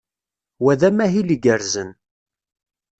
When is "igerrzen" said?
1.35-1.89